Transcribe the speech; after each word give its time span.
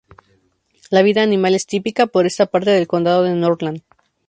La 0.89 1.03
vida 1.03 1.21
animal 1.21 1.53
es 1.53 1.67
típica 1.67 2.07
por 2.07 2.25
esta 2.25 2.47
parte 2.47 2.71
del 2.71 2.87
condado 2.87 3.21
de 3.21 3.35
Nordland. 3.35 3.83